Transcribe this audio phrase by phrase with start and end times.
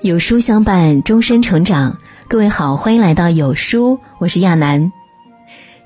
[0.00, 1.98] 有书相伴，终身成长。
[2.28, 4.92] 各位好，欢迎来到有书，我是亚楠。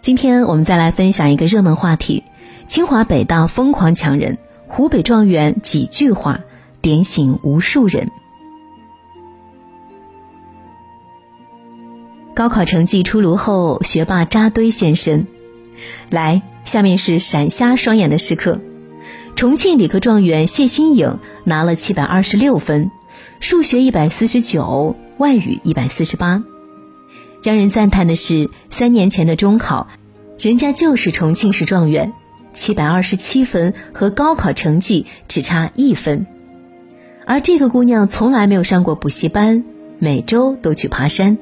[0.03, 2.23] 今天我们再来分享一个热门话题：
[2.67, 4.37] 清华北大疯狂抢人，
[4.69, 6.41] 湖北状元几句话
[6.83, 8.11] 点醒无数人。
[12.35, 15.27] 高考成绩出炉后，学霸扎堆现身。
[16.11, 18.61] 来，下面是闪瞎双眼的时刻：
[19.37, 22.91] 重庆理科状元谢新颖拿了七百二十六分。
[23.43, 26.45] 数学一百四十九，外语一百四十八。
[27.43, 29.89] 让人赞叹的是，三年前的中考，
[30.39, 32.13] 人家就是重庆市状元，
[32.53, 36.25] 七百二十七分和高考成绩只差一分。
[37.27, 39.65] 而这个姑娘从来没有上过补习班，
[39.99, 41.37] 每周都去爬山。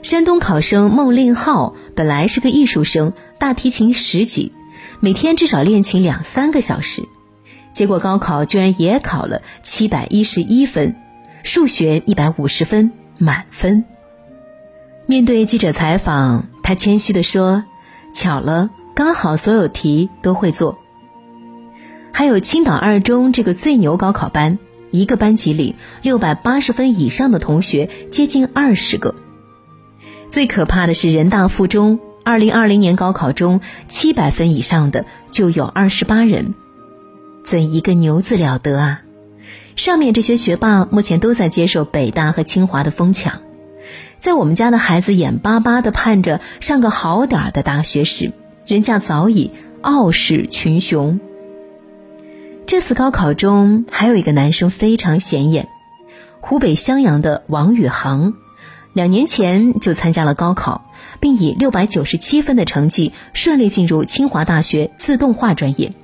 [0.00, 4.52] 山东考生孟令浩本来是个艺术生，大提琴十级，
[5.00, 7.02] 每天至少练琴两三个小时。
[7.78, 10.96] 结果高考居然也考了七百一十一分，
[11.44, 13.84] 数学一百五十分满分。
[15.06, 17.62] 面对记者采访，他谦虚地说
[18.12, 20.76] ：“巧了，刚好所有题都会做。”
[22.12, 24.58] 还有青岛二中这个最牛高考班，
[24.90, 29.14] 一个班级里六百八十分以上的同学接近二十个。
[30.32, 36.54] 最可怕的是人大附中，二零二零年高考中七百分以上的就有二十八人。
[37.48, 39.00] 怎一个牛字了得啊！
[39.74, 43.40] 上面这些学霸目前都在接受北大和清华的疯抢，
[44.18, 48.32] 在我们家的孩子眼巴巴的盼着上个好点儿的大学时，
[48.66, 51.20] 人家早已傲视群雄。
[52.66, 55.68] 这次高考中还有一个男生非常显眼，
[56.42, 58.34] 湖北襄阳的王宇航，
[58.92, 60.84] 两年前就参加了高考，
[61.18, 65.94] 并以六百九十七分的成绩顺利进入清华大学自动化专业。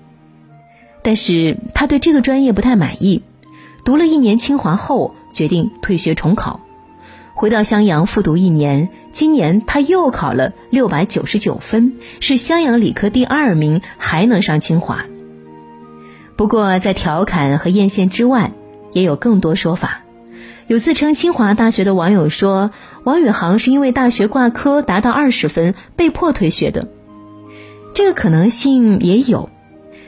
[1.05, 3.23] 但是他对这个专业不太满意，
[3.85, 6.61] 读了一年清华后决定退学重考，
[7.35, 8.89] 回到襄阳复读一年。
[9.11, 15.05] 今年他又考了六百九十九分，是襄阳理科第二名，还能上清华。
[16.37, 18.53] 不过在调侃和艳羡之外，
[18.93, 20.01] 也有更多说法。
[20.69, 22.71] 有自称清华大学的网友说，
[23.05, 26.89] 王宇航是因为大学挂科达到二十分被迫退学的，
[27.93, 29.51] 这个可能性也有。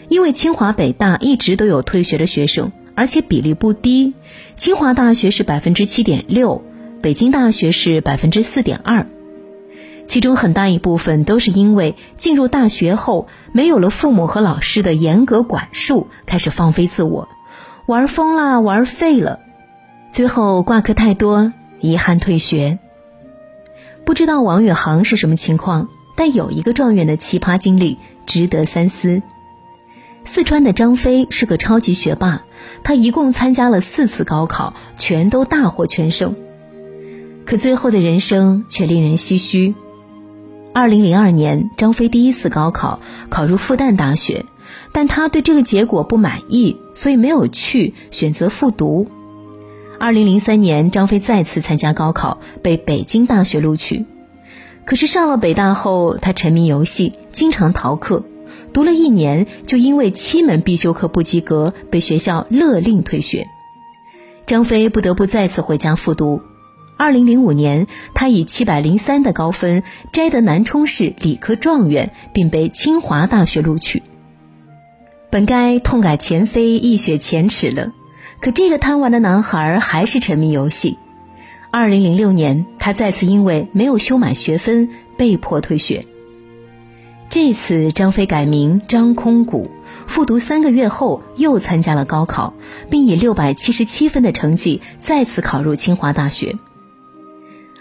[0.09, 4.15] 因为清华北大一直都有退学的学生，而且比例不低。
[4.55, 6.62] 清华大学是百分之七点六，
[7.03, 9.06] 北京大学是百分之四点二。
[10.05, 17.28] 其中很大一部分都是因为进入大学后没有了父母和老师的严格管束，开始放飞自我，
[17.87, 19.41] 玩疯了，玩废了，
[20.12, 22.78] 最后挂科太多，遗憾退学。
[24.05, 29.21] 不知道王宇航是什么情况，但有一个状元的奇葩经历值得三思。
[30.27, 32.43] 四川的张飞是个超级学霸，
[32.83, 36.35] 他一共参加了四次高考，全都大获全胜。
[37.47, 39.75] 可最后的人生却令人唏嘘。
[40.75, 43.01] 二零零二年，张飞第一次高考
[43.31, 44.45] 考入复旦大学，
[44.93, 49.09] 但他对这个结果不满意，所以没有去，选择复读。
[49.99, 54.05] 二零零三年，张飞再次参加高考，被北京大学录取。
[54.85, 58.25] 可是上了北大后，他沉迷游戏，经常逃课。
[58.77, 63.49] 读了一年，就因为七门必修课不及格，被学校勒令退学。
[64.45, 66.43] 张飞不得不再次回家复读。
[66.99, 69.83] 二零零五年，他以七百零三的高分
[70.13, 74.03] 摘得南充市理科状元，并被清华大学录取。
[75.31, 77.95] 本该痛改前非、一雪前耻了，
[78.43, 80.99] 可这个贪玩的男孩还是沉迷游戏。
[81.71, 86.05] 二零零六年，他再次因为没有修满学分，被迫退学。
[87.37, 89.71] 这次张飞改名张空谷，
[90.07, 92.55] 复读三个月后又参加了高考，
[92.89, 96.57] 并以六百七十七分的成绩再次考入清华大学。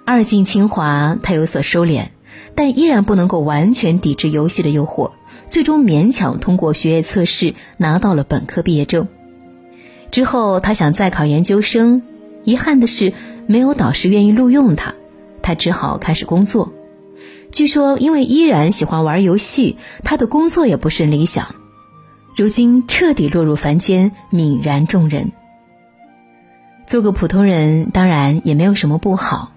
[0.04, 2.08] 二进清华，他有所收敛，
[2.54, 5.12] 但依然不能够完全抵制游戏的诱惑，
[5.48, 9.08] 最终勉强通过学业测试拿到了本科毕业证。
[10.12, 12.02] 之后他想再考研究生，
[12.44, 13.14] 遗憾的是
[13.48, 14.96] 没有导师愿意录用他，
[15.42, 16.74] 他只好开始工作。
[17.56, 21.56] 据说，因为依然喜欢玩游戏，他的工作也不甚理想。
[22.36, 25.32] 如今彻底落入凡间，泯然众人。
[26.86, 29.54] 做个普通人当然也没有什么不好，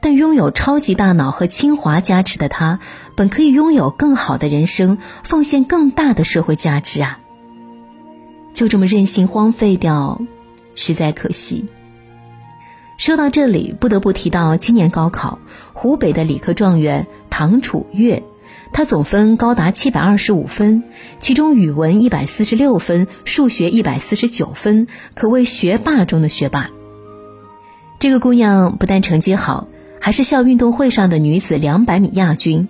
[0.00, 2.80] 但拥有超级大脑和清华加持的他，
[3.14, 7.18] 本可以拥有更好的人生，奉献更大的社会价值啊！
[8.54, 10.18] 就这么任性荒废掉，
[10.74, 11.66] 实在可惜。
[12.96, 15.38] 说到这里，不得不提到今年高考，
[15.72, 18.22] 湖北的理科状元唐楚月，
[18.72, 20.84] 他总分高达七百二十五分，
[21.18, 26.70] 其中语文一百四十六分，数学一百四十九分，可谓学霸中的学霸。
[27.98, 29.66] 这个姑娘不但成绩好，
[30.00, 32.68] 还是校运动会上的女子两百米亚军，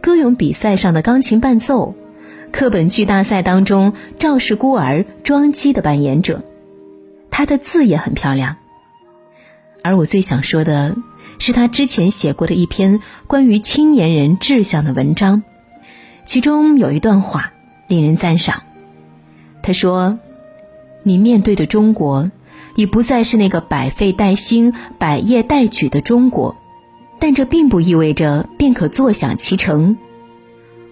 [0.00, 1.94] 歌咏比赛上的钢琴伴奏，
[2.52, 6.44] 课本剧大赛当中赵氏孤儿庄姬的扮演者。
[7.30, 8.56] 她的字也很漂亮。
[9.84, 10.96] 而我最想说的
[11.38, 15.44] 是，他之前写过的一篇关于青年人志向的文章，
[16.24, 17.52] 其中有一段话
[17.86, 18.64] 令人赞赏。
[19.62, 20.18] 他说
[21.04, 22.32] ：“你面对的中国。”
[22.76, 26.56] 已不再是那个百废待兴、百业待举的中国，
[27.20, 29.96] 但这并不意味着便可坐享其成。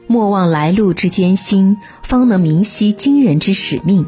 [0.07, 4.07] 莫忘来路之艰辛，方能明晰今人之使命。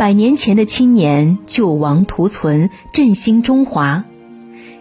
[0.00, 4.04] 百年前的青年救亡图存，振兴中华；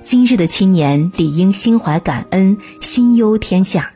[0.02, 3.92] 今日的青年理应心怀感恩，心忧天下。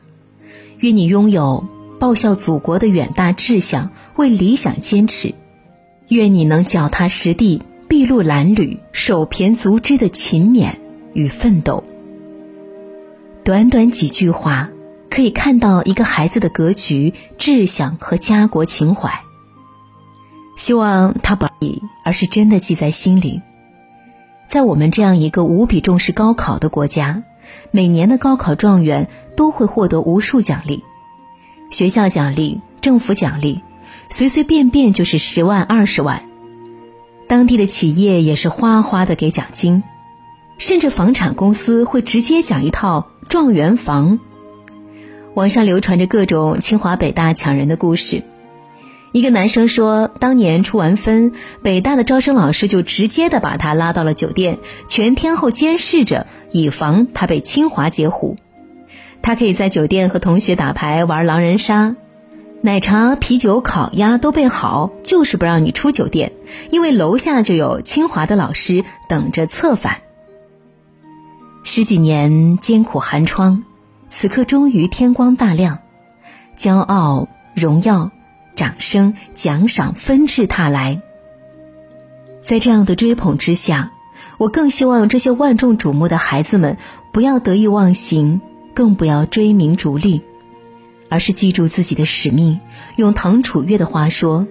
[0.79, 1.65] 愿你拥有
[1.97, 5.33] 报效祖国的远大志向，为理想坚持。
[6.09, 7.61] 愿你能脚踏实地。
[7.87, 10.71] 筚路蓝缕、手胼足肢的勤勉
[11.13, 11.85] 与奋斗，
[13.45, 14.71] 短短几句话，
[15.09, 19.21] 可以看到一个孩子的格局、志向和家国情怀。
[20.55, 23.41] 希望他不已，而是真的记在心里。
[24.47, 27.23] 在我们这样一个无比重视高考的国家，
[27.71, 30.83] 每年的高考状元都会获得无数奖励，
[31.71, 33.61] 学校奖励、政府奖励，
[34.09, 36.23] 随随便便就是十万、二十万。
[37.27, 39.81] 当地的企业也是哗哗的给奖金，
[40.59, 44.19] 甚至房产公司会直接奖一套状元房。
[45.33, 48.23] 网上流传着各种清华北大抢人的故事。
[49.13, 54.57] 一个男生说，当年出完分，北大的招生老师就直接的把他拉到了酒店，
[54.87, 58.37] 全天候监视着，以防他被清华截胡。
[59.21, 61.95] 他可以在酒店和同学打牌玩狼人杀。
[62.61, 66.31] 奶茶、啤酒、烤鸭都备好，就是不让你出酒店，
[66.71, 69.97] 因为楼下就有清华的老师等着策反。
[71.63, 73.63] 十几年艰苦寒窗，
[74.09, 75.79] 此刻终于天光大亮，
[76.57, 78.11] 骄傲、荣耀、
[78.53, 81.01] 掌声、奖赏纷至沓来。
[82.41, 83.91] 在这样的追捧之下，
[84.37, 86.77] 我更希望这些万众瞩目的孩子们
[87.11, 88.41] 不要得意忘形，
[88.73, 90.21] 更不要追名逐利。
[91.09, 92.59] 而是记住自己的使命，
[92.95, 94.47] 用唐楚月的话说，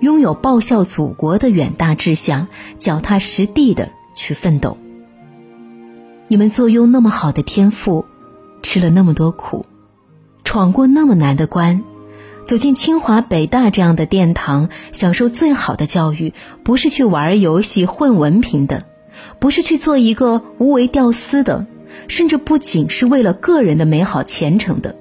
[0.00, 2.46] 拥有报效祖国的远大志向，
[2.78, 4.78] 脚踏实地的去奋斗。
[6.28, 8.04] 你们坐拥那么好的天赋，
[8.62, 9.66] 吃了那么多苦，
[10.44, 11.82] 闯过那么难的关，
[12.46, 16.32] 走进清华北大这样的殿堂，享受最好的教育，
[16.62, 18.84] 不是去玩游戏混文凭的，
[19.40, 21.66] 不是去做一个无为吊丝的，
[22.06, 24.94] 甚至不仅是为了个人的美好前程的。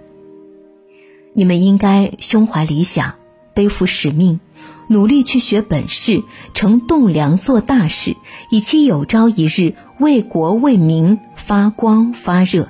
[1.34, 3.14] 你们应该胸怀理想，
[3.54, 4.40] 背负使命，
[4.88, 6.24] 努力去学本事，
[6.56, 8.16] 成栋梁做大事，
[8.50, 12.70] 以期有朝一日为国为民发光发热。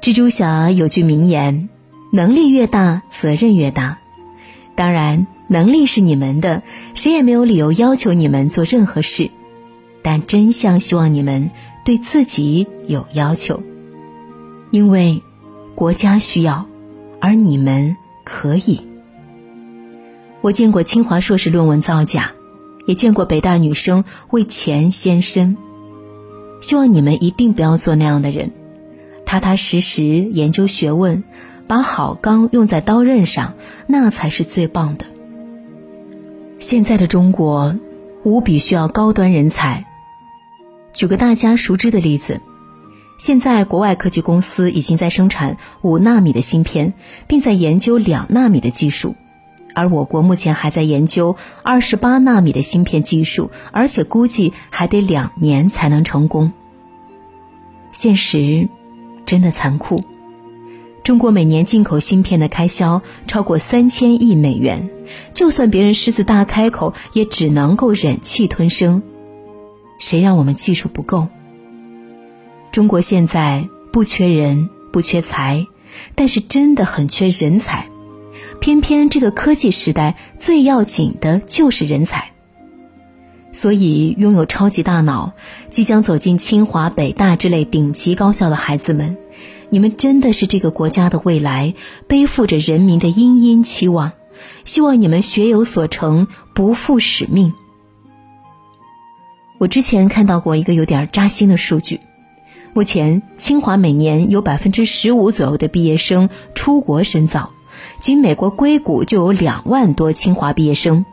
[0.00, 1.68] 蜘蛛侠有句名言
[2.12, 3.98] ：“能力越大，责任越大。”
[4.76, 6.62] 当然，能力是你们的，
[6.94, 9.30] 谁也没有理由要求你们做任何事。
[10.02, 11.50] 但真相希望你们
[11.84, 13.60] 对自己有要求，
[14.70, 15.20] 因为。
[15.74, 16.66] 国家需要，
[17.18, 18.86] 而你们可以。
[20.42, 22.32] 我见过清华硕士论文造假，
[22.86, 25.56] 也见过北大女生为钱献身。
[26.60, 28.52] 希望你们一定不要做那样的人，
[29.24, 31.24] 踏踏实实研究学问，
[31.66, 33.54] 把好钢用在刀刃上，
[33.86, 35.06] 那才是最棒的。
[36.58, 37.76] 现在的中国
[38.22, 39.84] 无比需要高端人才。
[40.92, 42.40] 举个大家熟知的例子。
[43.18, 46.92] 现在，国外科技公司已经在生产五纳米的芯片，
[47.28, 49.14] 并在研究两纳米的技术，
[49.76, 56.52] 而我国目前还在研究二十八纳米的芯片技术，而且估计还得两年才能成功。
[57.92, 58.68] 现实
[59.24, 60.02] 真的残酷，
[61.04, 64.88] 中国每年进口芯片的开销超过三千亿美元，
[65.32, 69.02] 就算别人狮子大开口，也只能够忍气吞声。
[69.98, 71.26] 谁让我们技术不够？
[72.70, 75.66] 中国现在不缺人，不缺财，
[76.14, 77.88] 但是真的很缺人才。
[78.60, 82.30] 偏偏这个科技时代最要紧的就是人才。
[83.50, 85.32] 所以，拥有超级大脑、
[85.68, 89.18] 即将走进清华、北大之类顶级高校的孩子们，
[89.72, 91.72] 你们真的是这个国家的未来，
[92.06, 94.12] 背负着人民的殷殷期望。
[94.64, 97.54] 希望你们学有所成，不负使命。
[99.56, 102.00] 我之前看到过一个有点扎心的数据。
[102.74, 107.52] 目前，清华每年有百分之十五左右的毕业生出国深造，
[107.98, 111.06] 仅美国硅谷就有两万多清华毕业生。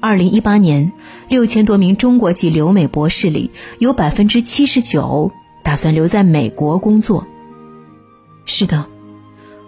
[0.00, 0.92] 二零一八年，
[1.30, 5.32] 六千多名中国籍留美博士里，有百分之七十九
[5.62, 7.26] 打算留在美国工作。
[8.44, 8.86] 是的，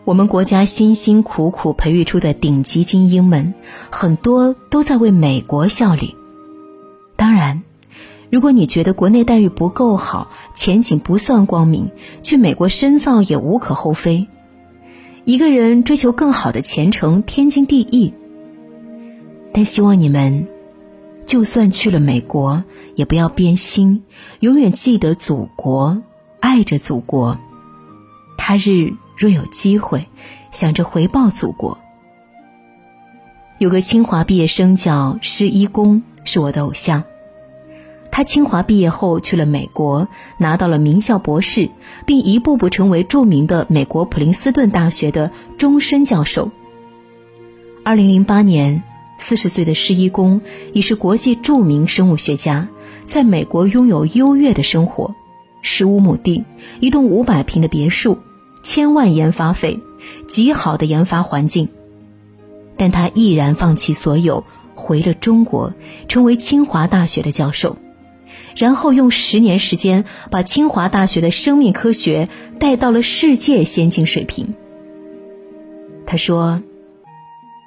[0.05, 3.55] 我们国家辛辛苦苦培育出的顶级精英们，
[3.91, 6.17] 很多都在为美国效力。
[7.17, 7.63] 当然，
[8.31, 11.91] 如果你觉得国内待遇不够好，前景不算光明，
[12.23, 14.27] 去美国深造也无可厚非。
[15.25, 18.13] 一个人追求更好的前程，天经地义。
[19.53, 20.49] 但希望你们，
[21.27, 22.65] 就算去了美国，
[22.97, 24.03] 也不要变心，
[24.41, 26.03] 永远记得祖国，
[26.41, 27.39] 爱着祖国。
[28.37, 30.09] 他日若有机会，
[30.51, 31.79] 想着回报祖国。
[33.59, 37.05] 有个清华毕业生叫施一公，是我的偶像。
[38.11, 40.09] 他清华毕业后去了美国，
[40.39, 41.71] 拿到了名校博士，
[42.05, 46.51] 并一步步成为著名的美国普林斯顿大学的终身教授。
[47.85, 48.83] 二零零八年。
[49.19, 50.41] 四十岁的施一公
[50.73, 52.67] 已是国际著名生物学家，
[53.07, 55.15] 在美国拥有优越的生活，
[55.63, 56.45] 十五亩地，
[56.81, 58.19] 一栋五百平的别墅，
[58.63, 59.81] 千万研发费，
[60.27, 61.69] 极好的研发环境。
[62.77, 65.73] 但他毅然放弃所有，回了中国，
[66.09, 67.77] 成为清华大学的教授，
[68.57, 72.29] 然后用十年时间把清华大学的生命科学
[72.59, 74.55] 带到了世界先进水平。
[76.05, 76.63] 他说。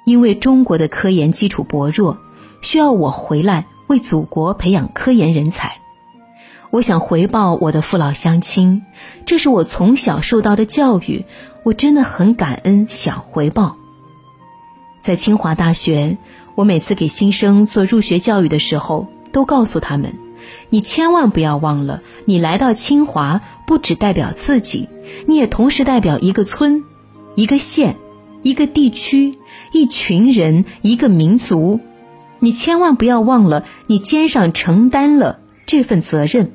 [0.04, 2.16] 因为中国的科研基础薄弱，
[2.62, 5.80] 需要我回来为祖国培养科研人才。
[6.70, 8.82] 我想回报我的父老乡亲，
[9.24, 11.24] 这是我从小受到的教育，
[11.64, 13.76] 我真的很感恩，想回报。
[15.02, 16.18] 在清华大学，
[16.54, 20.14] 我每次给新生做入学教育的时候，都告诉他们：
[20.68, 24.88] 你千万不要忘了，你来到清华不只代表自己，
[25.26, 26.84] 你也同时代表一个村、
[27.34, 27.96] 一个县。
[28.42, 29.40] 一个地区，
[29.72, 31.80] 一群人，一个民族，
[32.38, 36.52] 你千万不要忘了，你肩上承担了这份责任。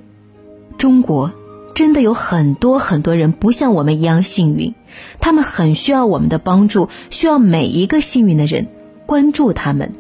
[0.77, 1.31] 中国
[1.75, 4.73] 真的有很多很多人不像我们一样幸运，
[5.19, 8.67] 他们很需要我们的帮助，需要每一个幸运的人
[9.05, 9.93] 关注他们。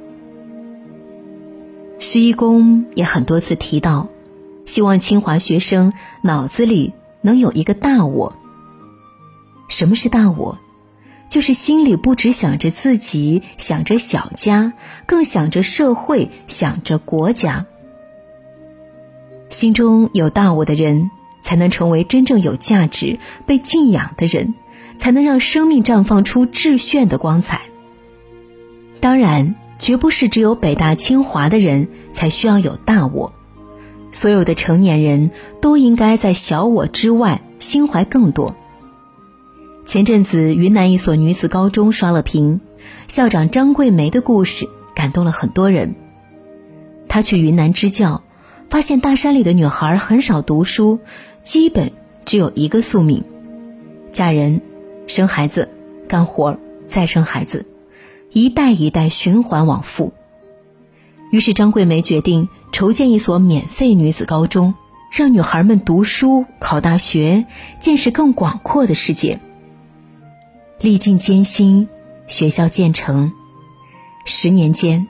[1.99, 4.07] 施一公也很多次提到，
[4.65, 8.35] 希望清华学生脑子里能有一个大我。
[9.69, 10.57] 什么是大我？
[11.29, 14.73] 就是心里不只想着自己，想着小家，
[15.05, 17.67] 更想着社会，想着国家。
[19.51, 21.11] 心中有大我的人，
[21.43, 24.55] 才能成为真正有价值、被敬仰的人，
[24.97, 27.61] 才能让生命绽放出至炫的光彩。
[29.01, 33.33] 当然，绝不是只有北大清华的人才需要有大我，
[34.11, 38.55] 所有的成年人都应该在小我之外，心怀更多。
[39.85, 42.61] 前阵子，云南一所女子高中刷了屏，
[43.09, 45.95] 校长张桂梅的故事感动了很多人。
[47.09, 48.23] 她去云南支教，
[48.71, 51.01] 发现大山里的女孩很少读书，
[51.43, 51.91] 基本
[52.23, 53.25] 只有一个宿命：
[54.13, 54.61] 嫁人、
[55.07, 55.69] 生孩子、
[56.07, 57.65] 干活再生孩子，
[58.31, 60.13] 一代一代循环往复。
[61.31, 64.73] 于是，张桂梅决定筹建一所免费女子高中，
[65.11, 67.45] 让女孩们读书、考大学，
[67.77, 69.41] 见识更广阔的世界。
[70.79, 71.89] 历尽艰辛，
[72.27, 73.33] 学校建成。
[74.23, 75.09] 十年间，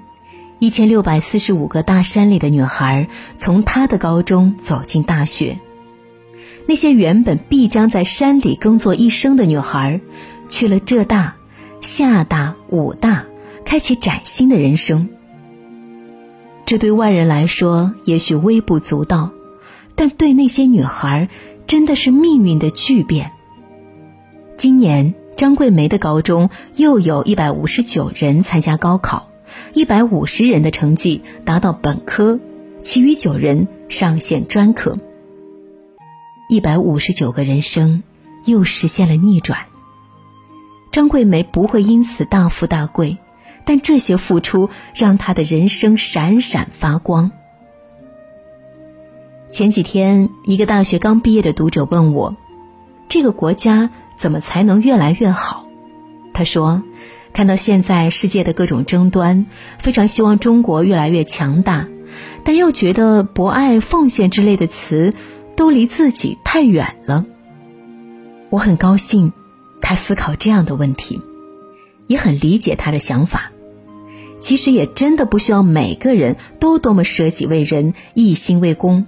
[0.62, 5.58] 一千六百四十五个大山里的女孩从她的高中走进大学。
[6.68, 10.01] 那些原本必将在山里耕作一生的女孩，
[10.50, 11.34] 去了浙大、
[11.80, 13.25] 厦大、武大，
[13.65, 15.10] 开启崭新的人生。
[16.68, 19.32] 这对外人来说也许微不足道，
[19.96, 21.27] 但对那些女孩，
[21.65, 23.32] 真的是命运的巨变。
[24.56, 25.15] 今年。
[25.38, 29.31] 张桂梅的高中又有一百五十九人参加高考，
[29.74, 32.39] 一百五十人的成绩达到本科，
[32.84, 34.98] 其余九人上线专科。
[36.50, 38.03] 一百五十九个人生
[38.46, 39.60] 又实现了逆转。
[40.91, 43.17] 张桂梅不会因此大富大贵，
[43.65, 47.31] 但这些付出让她的人生闪闪发光。
[49.50, 52.36] 前几天，一个大学刚毕业的读者问我
[53.08, 53.89] ：“这个国家？”
[54.22, 55.65] 怎么才能越来越好？
[56.31, 56.84] 他说
[57.34, 59.46] ：“看到现在世界的各种争端，
[59.80, 61.88] 非常希望中国越来越强大，
[62.44, 65.14] 但又觉得博爱、奉献之类的词
[65.56, 67.26] 都离自己太远了。”
[68.50, 69.32] 我很高兴
[69.82, 71.22] 他思考这样的问题，
[72.08, 73.52] 也很理解他的想法。
[74.40, 79.06] 其实也真的不需要每个人都多么舍己为人、一心为公。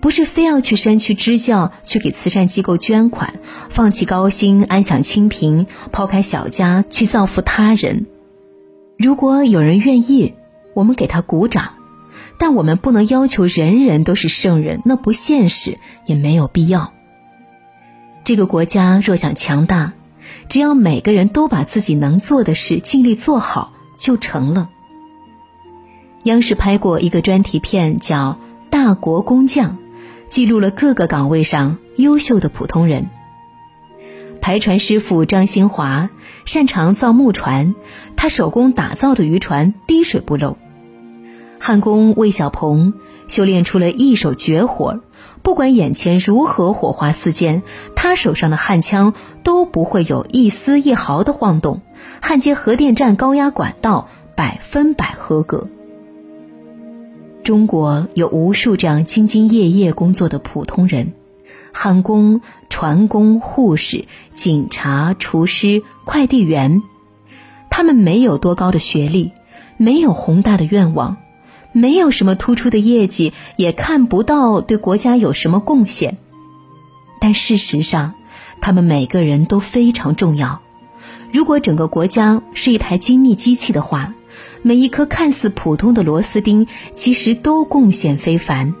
[0.00, 3.34] 不是非要去山区支教，去给慈善机构捐款，
[3.68, 8.06] 放弃高薪安享清贫，抛开小家去造福他人。
[8.98, 10.34] 如果有人愿意，
[10.74, 11.74] 我们给他鼓掌，
[12.38, 16.92] 但我们不能要求人人都是圣人，那不现实，也没有必要。
[18.24, 19.92] 这个国家若想强大，
[20.48, 24.70] 只要每个人都把自己能做的事尽力做好，就成了。
[26.24, 28.38] 央视拍过一个专题片，叫
[28.70, 29.78] 《大国工匠》，
[30.30, 33.10] 记录了各个岗位上优秀的普通人。
[34.40, 36.08] 排船师傅张新华
[36.46, 37.74] 擅长造木船，
[38.16, 40.56] 他手工打造的渔船滴水不漏。
[41.58, 42.94] 焊工魏小鹏
[43.28, 45.00] 修炼出了一手绝活，
[45.42, 47.62] 不管眼前如何火花四溅，
[47.94, 51.82] 他手上的焊枪都不会有一丝一毫的晃动。
[52.22, 55.68] 焊接核电站高压管道百分百合格。
[57.42, 61.12] 中国有无数这样兢兢业业工作的普通人。
[61.72, 66.82] 焊工、船工、护士、警察、厨师、快递员，
[67.70, 69.30] 他们没有多高的学历，
[69.76, 71.16] 没有宏大的愿望，
[71.72, 76.18] 没有什么突出的业绩，也看不到对国家有什么贡献。
[77.20, 78.14] 但事实上，
[78.60, 80.60] 他们每个人都非常重要。
[81.32, 84.14] 如果整个国家是一台精密机器的话，
[84.62, 88.74] 每一颗看似普通的螺丝钉，其实都贡献非凡。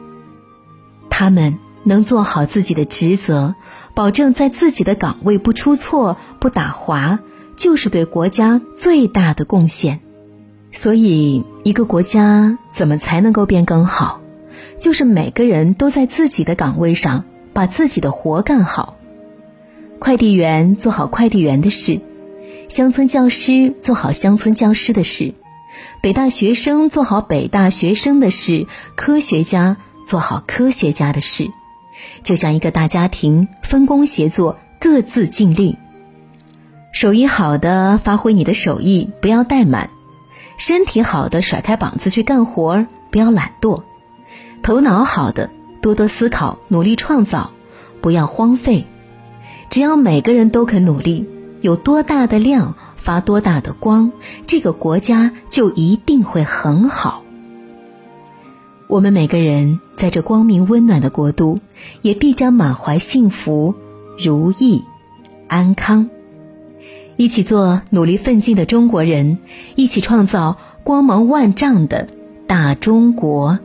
[1.08, 1.58] 他们。
[1.82, 3.54] 能做好自己的职责，
[3.94, 7.20] 保证在自己的岗位不出错、不打滑，
[7.56, 10.00] 就是对国家最大的贡献。
[10.72, 14.20] 所以，一个国家怎么才能够变更好？
[14.78, 18.98] 就是每个人都在自己的岗位上把自己的活干好。
[19.98, 22.02] 快递员做好快递员的事，
[22.68, 25.32] 乡村教师做好乡村教师的事，
[26.02, 28.66] 北大学生做好北大学生的事，
[28.96, 29.76] 科学家
[30.06, 31.50] 做好科学家的事。
[32.22, 35.76] 就像一个大家庭，分工协作，各自尽力。
[36.90, 39.90] 手艺好的发挥你的手艺，不要怠慢；
[40.56, 43.82] 身体好的甩开膀子去干活，不要懒惰；
[44.62, 45.50] 头脑好的
[45.82, 47.50] 多多思考，努力创造，
[48.00, 48.86] 不要荒废。
[49.68, 51.28] 只要每个人都肯努力，
[51.60, 54.12] 有多大的量发多大的光，
[54.46, 57.24] 这个国家就一定会很好。
[58.86, 61.58] 我们每个人在这光明温暖的国度，
[62.02, 63.74] 也必将满怀幸福、
[64.18, 64.84] 如意、
[65.48, 66.10] 安康。
[67.16, 69.38] 一起做努力奋进的中国人，
[69.76, 72.08] 一起创造光芒万丈的
[72.46, 73.58] 大中国。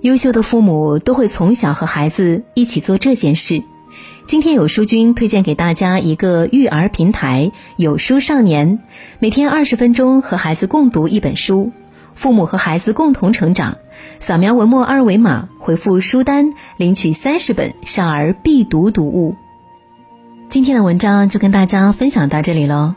[0.00, 3.62] 优秀的父母都会从小和孩子一起做这件事。
[4.26, 8.78] 今天有书君推荐给大家一个育儿平台——有书少年，
[9.18, 11.72] 每天二十分钟和孩子共读一本书，
[12.14, 13.76] 父母和孩子共同成长。
[14.20, 19.34] 扫描文末二维码，回复书单领取三十本少儿必读读物。
[20.48, 22.94] 今天的文章就跟大家分享到这里喽。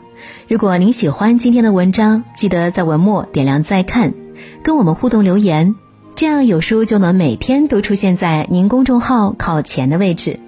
[0.48, 4.14] 如果您喜欢今天的文章，记得在文末点亮再看，
[4.62, 5.74] 跟我们互动留言，
[6.14, 10.40] 这样有书就能每天都出现在您公众号靠前的位置。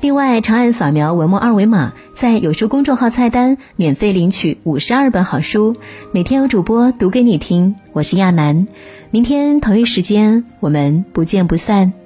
[0.00, 5.76] 另外，长按扫描文末二维码，在有书公众号菜单免费领取五十二本好书，
[6.12, 7.76] 每天有主播读给你听。
[7.92, 8.66] 我是亚楠，
[9.10, 12.05] 明天同一时间我们不见不散。